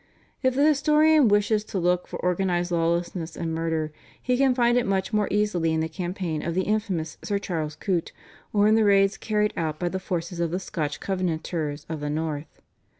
If 0.41 0.55
the 0.55 0.65
historian 0.65 1.27
wishes 1.27 1.63
to 1.65 1.77
look 1.77 2.07
for 2.07 2.17
organised 2.25 2.71
lawlessness 2.71 3.35
and 3.37 3.53
murder 3.53 3.91
he 4.19 4.35
can 4.35 4.55
find 4.55 4.75
it 4.75 4.87
much 4.87 5.13
more 5.13 5.27
easily 5.29 5.73
in 5.75 5.79
the 5.79 5.87
campaign 5.87 6.41
of 6.41 6.55
the 6.55 6.63
infamous 6.63 7.19
Sir 7.23 7.37
Charles 7.37 7.75
Coote 7.75 8.11
or 8.51 8.67
in 8.67 8.73
the 8.73 8.83
raids 8.83 9.15
carried 9.15 9.53
out 9.55 9.77
by 9.77 9.89
the 9.89 9.99
forces 9.99 10.39
of 10.39 10.49
the 10.49 10.59
Scotch 10.59 10.99
Covenanters 10.99 11.85
of 11.87 11.99
the 11.99 12.09
North. 12.09 12.61